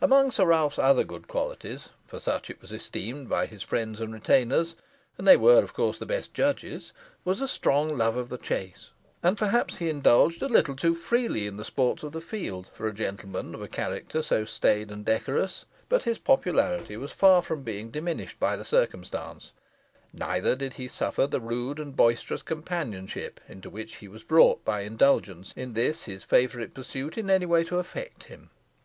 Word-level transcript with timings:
Amongst 0.00 0.36
Sir 0.36 0.44
Ralph's 0.44 0.78
other 0.78 1.02
good 1.02 1.26
qualities, 1.26 1.88
for 2.06 2.20
such 2.20 2.48
it 2.50 2.62
was 2.62 2.70
esteemed 2.70 3.28
by 3.28 3.46
his 3.46 3.64
friends 3.64 4.00
and 4.00 4.14
retainers, 4.14 4.76
and 5.18 5.26
they 5.26 5.36
were, 5.36 5.60
of 5.60 5.74
course, 5.74 5.98
the 5.98 6.06
best 6.06 6.32
judges, 6.32 6.92
was 7.24 7.40
a 7.40 7.48
strong 7.48 7.98
love 7.98 8.14
of 8.16 8.28
the 8.28 8.38
chase, 8.38 8.90
and 9.24 9.36
perhaps 9.36 9.78
he 9.78 9.88
indulged 9.88 10.40
a 10.40 10.46
little 10.46 10.76
too 10.76 10.94
freely 10.94 11.48
in 11.48 11.56
the 11.56 11.64
sports 11.64 12.04
of 12.04 12.12
the 12.12 12.20
field, 12.20 12.70
for 12.72 12.86
a 12.86 12.94
gentleman 12.94 13.56
of 13.56 13.60
a 13.60 13.66
character 13.66 14.22
so 14.22 14.44
staid 14.44 14.88
and 14.88 15.04
decorous; 15.04 15.64
but 15.88 16.04
his 16.04 16.20
popularity 16.20 16.96
was 16.96 17.10
far 17.10 17.42
from 17.42 17.64
being 17.64 17.90
diminished 17.90 18.38
by 18.38 18.54
the 18.54 18.64
circumstance; 18.64 19.52
neither 20.12 20.54
did 20.54 20.74
he 20.74 20.86
suffer 20.86 21.26
the 21.26 21.40
rude 21.40 21.80
and 21.80 21.96
boisterous 21.96 22.42
companionship 22.42 23.40
into 23.48 23.68
which 23.68 23.96
he 23.96 24.06
was 24.06 24.22
brought 24.22 24.64
by 24.64 24.82
indulgence 24.82 25.52
in 25.56 25.72
this 25.72 26.04
his 26.04 26.22
favourite 26.22 26.72
pursuit 26.72 27.18
in 27.18 27.28
any 27.28 27.46
way 27.46 27.64
to 27.64 27.80
affect 27.80 28.22
him. 28.26 28.50